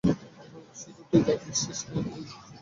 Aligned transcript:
সেচ 0.75 0.97
তুই 1.09 1.21
দিচ্ছিস 1.27 1.79
না 1.87 1.99
কি 2.03 2.09
ওই 2.09 2.21
লোকটা? 2.21 2.49